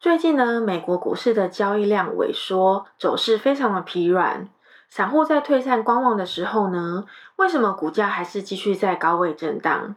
[0.00, 4.48] 最近呢，美国股市的交易量萎缩，走势非常的疲软。
[4.88, 7.04] 散户在退散观望的时候呢，
[7.36, 9.94] 为什么股价还是继续在高位震荡？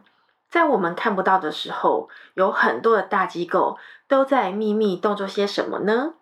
[0.50, 6.12] 在我们看不到的时候，有很多的大机构都在秘密动作些什么呢？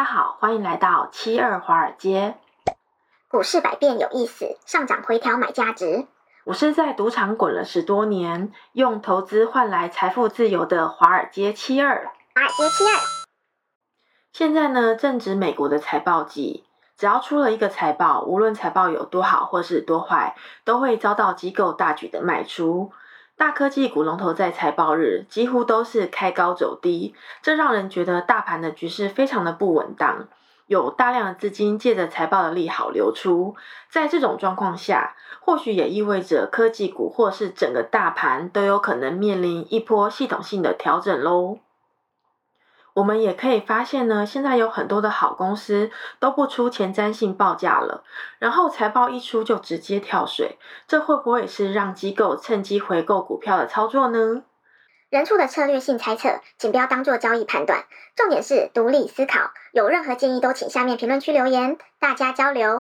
[0.00, 2.38] 家好，欢迎来到七二华尔街。
[3.28, 6.06] 股市百变有意思，上涨回调买价值。
[6.44, 12.10] 我是在赌场滚了十多年，用投资换来财富自由的华尔街七二。
[12.34, 12.96] 华尔街七二。
[14.32, 16.64] 现在呢，正值美国的财报季，
[16.96, 22.90] 只要出了一个财报，无论财报有多好或是多坏，都会遭到机构大举的卖出。
[23.40, 30.28] 大科技股龙头在财报日几乎都是开高走低，这让人觉得大盘的局势非常的不稳当，
[30.66, 33.56] 有大量的资金借着财报的利好流出。
[33.88, 41.60] 在这种状况下，或许也意味着科技股或是整个大盘都有可能面临一波系统性的调整喽。
[43.00, 48.04] 我们也可以发现呢，现在有很多的好公司都不出前瞻性报价了，
[48.38, 54.42] 然后财报一出就直接跳水，这会不会是让机构趁机回购股票的操作呢？
[55.08, 57.84] 人畜的策略性猜测，请不要当做交易判断，
[58.14, 59.50] 重点是独立思考。
[59.72, 62.79] 有任何建议都请下面评论区留言，大家交流。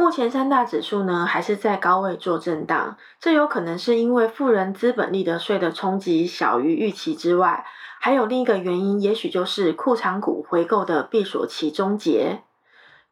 [0.00, 7.66] 目前三大指数呢还是在高位做震荡，这有可能是因为富人资本利得税的冲击小于预期之外，
[8.00, 12.40] 还有另一个原因，也许就是库藏股回购的闭锁期终结。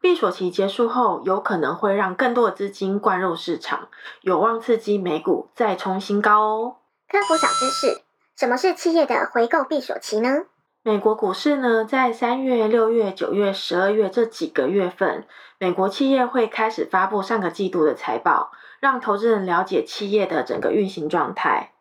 [0.01, 3.89] 闭锁期结束后，有可能会让更多的资金灌入市场，
[4.21, 6.75] 有望刺激美股再冲新高哦。
[7.07, 8.01] 科普小知识：
[8.35, 10.45] 什么是企业的回购闭锁期呢？
[10.89, 15.23] 美国股市呢，在三月、六月、九月、十二月这几个月份，
[15.59, 21.73] 美国企业会开始发布上个季度的财报，让投资人了解企业的整个运行状态。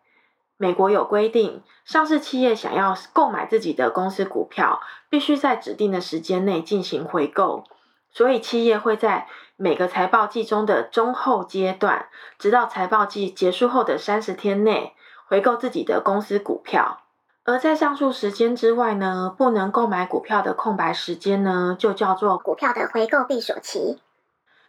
[0.59, 7.65] 美国有规定，上市企业想要购买自己的公司股票，必须在指定的时间内进行回购。
[8.11, 9.27] 所以，企业会在
[9.57, 12.09] 每个财报季中的中后阶段，
[12.39, 14.93] 直到财报季结束后的三十天内，
[15.27, 17.05] 回购自己的公司股票。
[17.49, 23.99] 而在上述时间之外呢，不能购买股票的空白时间呢，就叫做股票的回购闭锁期。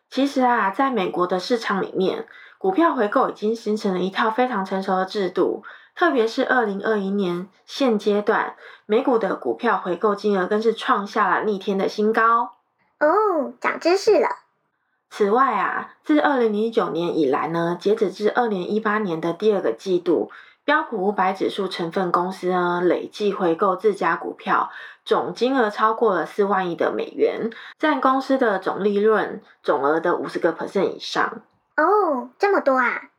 [0.10, 2.26] 其实啊，在美国的市场里面，
[2.58, 5.64] 股票回购已经形成了一套非常成熟的制度。
[5.94, 12.54] 特别是二零二一年现阶段，美股的股票回购金额更是创下了逆天的新高。
[13.02, 14.30] 哦，长知识了。
[15.10, 20.32] 此外啊，自二零零九年以来呢，截止至二零一八年的第二个季度。
[20.70, 24.70] 标普五百指数成分公司呢，累计回购自家股票
[25.04, 27.50] 总金额超过了四万亿的美元，
[27.80, 31.42] 占公司的总利润总额的五十个 percent 以上。
[31.76, 33.10] 哦，这么多啊！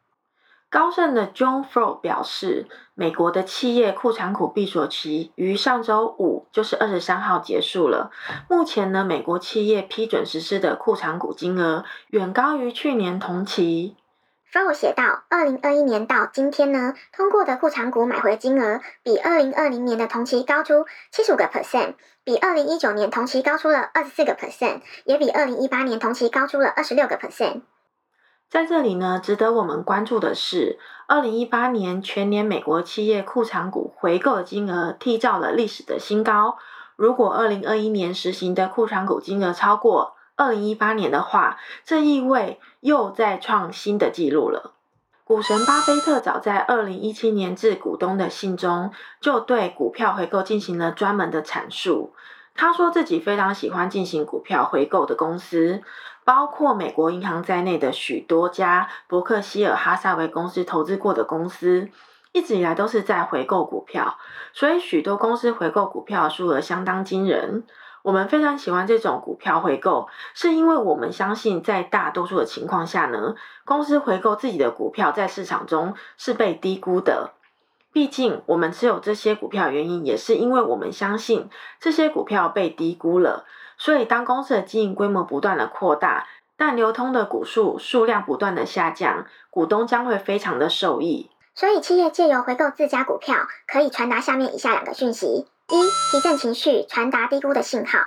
[0.70, 8.12] 高盛的 John Fro 表示，美国的企业库藏股闭锁期于上周五，就是二十三号结束了。
[8.48, 13.96] 目前呢，美国企业批准实施的库藏股金额远高于去年同期。
[14.52, 21.94] Fro 写道，二零二一年到今天呢，通过的库藏股买回金额比二零二零年的同期高出七十五个 percent，
[22.24, 27.60] 比二零一九年同期高出了二十四个 percent，也比二零一八年同期高出了二十六个 percent。
[28.48, 36.58] 在这里呢，值得我们关注的是，二零一八年全年美国企业库藏股回购的金额缔造了历史的新高。
[36.96, 44.72] 如果二零二一年实行的库藏股金额超过二零一八年的话，这意味又再创新的纪录了。
[45.22, 48.90] 股神巴菲特早在二零一七年致股东的信中，
[49.20, 52.14] 就对股票回购进行了专门的阐述。
[52.54, 55.82] 他说自己非常喜欢进行股票回购的公司，
[56.24, 61.90] 包括美国银行在内的许多家伯克希尔哈撒韦公司投资过的公司，
[62.32, 64.16] 一直以来都是在回购股票，
[64.54, 67.64] 所以许多公司回购股票数额相当惊人。
[68.02, 77.32] 我们非常喜欢这种股票回购，是因为我们相信，在大多数的情况下呢，公司回购自己的股票在市场中是被低估的。
[77.92, 81.50] 毕竟，我们持有这些股票原因，也是因为我们相信
[81.80, 83.44] 这些股票被低估了。
[83.76, 91.30] 所以，当公司的经营规模不断的扩大，但流通的股数数量不断的下降，股东将会非常的受益。
[91.54, 93.36] 所以，企业借由回购自家股票，
[93.66, 95.48] 可以传达下面以下两个讯息。
[95.72, 98.00] 一、提振情绪，传达低估的信号。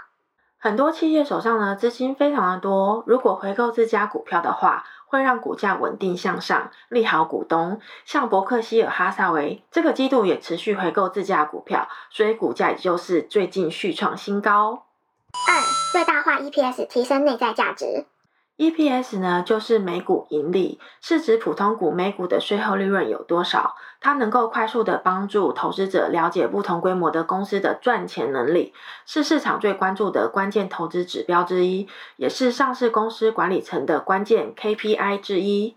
[0.58, 7.80] 很多企业手上呢资金非常的多，如果回购自家股票的话，会让股价稳定向上，利好股东。
[8.06, 14.86] 像伯克希尔哈撒韦这个季度也持续回购自家股票，所以股价也就是最近续创新高。
[15.48, 15.62] 二、
[15.92, 18.06] 最大化 EPS，提升内在价值。
[18.58, 23.76] EPS 呢，就是每股盈利，是指普通股每股的税后利润有多少。
[24.00, 28.74] 它能够快速的帮助投资者了解不同规模的公司的赚钱能力，
[29.06, 35.76] 是市场最关注的关键投资指标之一，也是上市公司管理层的关键 KPI 之一。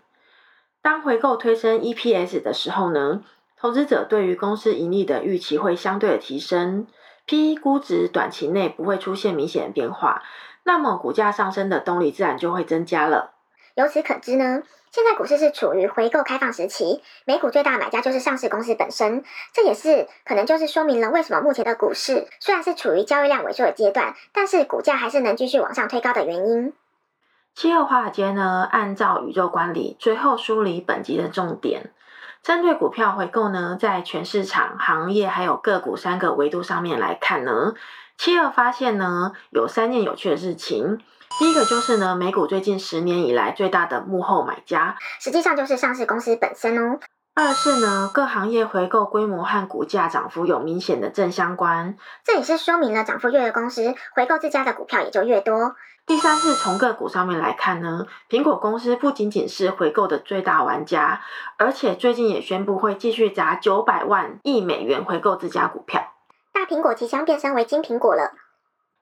[0.81, 3.23] 当回购推升 EPS 的时候呢，
[3.59, 6.85] 投资者对于公司盈利的预期会相对提升
[7.25, 10.21] ，PE 估值短期内不会出现明显变化。
[10.67, 13.31] 那么股价上升的动力自然就会增加了。
[13.75, 19.23] 由此可知呢，现在股市是处于回购开放时期，美股最大买家就是上市公司本身。
[19.53, 26.73] 这也是可能就是说明了为什么目前的股市虽然是处于交易量萎缩的阶段，但是股价还是能继续往上推高的原因。
[27.55, 31.93] 七二华尔街呢，按照宇宙管理，最后梳理本集的重点。
[32.43, 37.73] 针对股票回购呢，在全市场、行业还有个股三个维度上面来看呢。
[38.17, 40.99] 七二发现呢，有三件有趣的事情。
[41.39, 46.99] 第一个就是呢，美股最近十年以来最大的幕后买家，实际上就是上市公司本身哦。
[47.35, 55.75] 二是呢，各行业回购规模和股价涨幅有明显的正相关，这也是说明了涨幅越的公司，回购自家的股票也就越多。
[56.07, 61.21] 第三是从个股上面来看呢，苹果公司不仅仅是回购的最大玩家，
[61.57, 66.13] 而且最近也宣布会继续砸九百万亿美元回购自家股票。
[66.57, 68.31] 大苹果即将变身为金苹果了。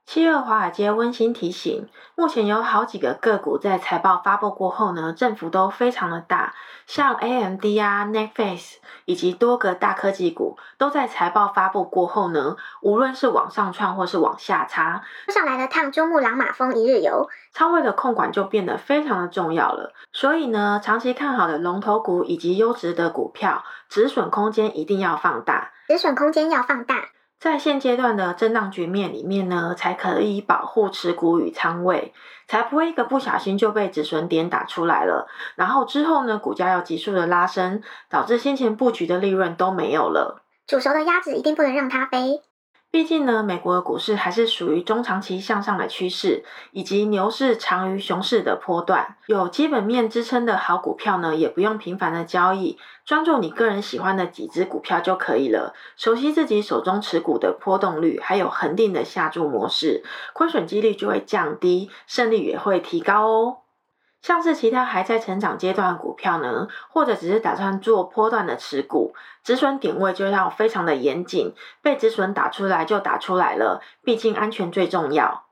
[0.06, 6.54] 七月华尔街温馨提醒：目前有好几个个股在财报发布过后呢，振幅都非常的大，
[6.86, 8.74] 像 AMD 啊、Netflix
[9.06, 19.94] 以及多个大科技股都在财报发布过后呢，无论是往上窜或是往下插，上来了趟珠穆朗玛峰一日游，仓位的控管就变得非常的重要了。
[20.12, 27.06] 所以呢，长期看好的龙头股以及优质的股票，止损空间一定要放大，止损空间要放大。
[27.46, 32.12] 在现阶段的震荡局面里面呢，才可以保护持股与仓位，
[32.48, 35.28] 才不会一个不小心就被止损点打出来了。
[35.54, 40.42] 然后之后呢，股价要急速的拉升，导致先前布局的利润都没有了。
[40.66, 42.42] 煮熟的鸭子一定不能让它飞。
[42.96, 55.74] 毕竟呢，美国的股市还是属于中长期向上的趋势，以及牛市长于熊市的波段，有基本面支撑的好股票呢，也不用频繁的交易，专注你个人喜欢的几只股票就可以了。
[55.98, 60.02] 熟悉自己手中持股的波动率，还有恒定的下注模式，
[60.32, 63.58] 亏损几率就会降低，胜率也会提高哦。
[64.26, 69.14] 像是其他还在成长阶段的股票呢，或者只是打算做波段的持股，
[69.44, 75.46] 止损点位就要非常的严谨，被止损打出来就打出来了，毕竟安全最重要。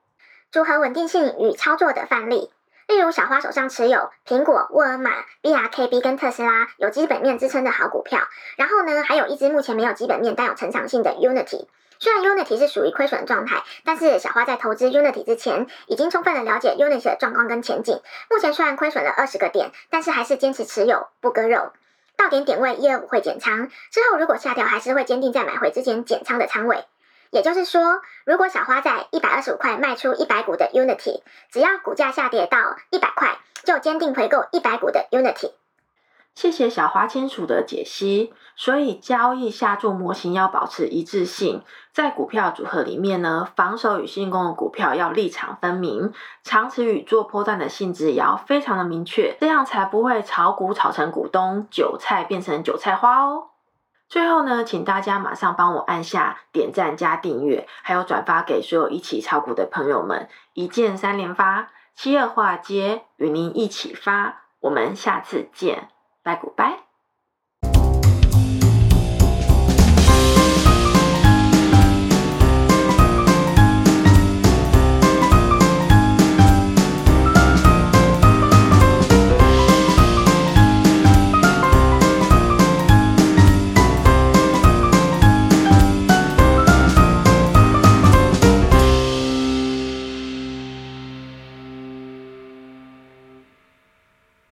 [0.51, 2.49] 组合稳定性与操作的范例，
[2.87, 5.11] 例如小花手上持有苹果、沃尔玛、
[5.43, 8.21] BRKB 跟特斯拉有基本面支撑的好股票，
[8.57, 11.67] 然后呢，还有一支目前没有基本面但有成长性的 Unity。
[12.03, 18.01] 虽然 Unity 是属于亏损状态，但是小花在投资 Unity 之前，已经充分的了解 Unity 的状况跟前景。
[18.29, 21.71] 目前虽然亏损了二十个点，但是还是坚持持有不割肉。
[22.17, 26.83] 到点点位一二五会减仓，之后如果下调，还是会坚定在买回之前减仓的仓位。
[27.29, 31.21] 也就是说，如果小花在一百二十五块卖出一百股的 Unity，
[31.53, 35.53] 只要股价下跌到一百块，就坚定回购一百股的 Unity。
[36.35, 38.33] 谢谢小花清楚的解析。
[38.55, 46.13] 所以交易下注模型要保持一致性，在股票组合里面呢，防守与进攻的股票要立场分明，
[46.43, 53.47] 长持与做波段的性质也要非常的明确，这样才不会炒股炒成股东韭菜变成韭菜花哦。
[54.07, 65.89] 最后呢，请大家马上帮我按下点赞加订阅，还有转发给所有一起炒股的朋友们，一键三连发，七二华尔街与您一起发，我们下次见，
[66.23, 66.92] 拜古拜。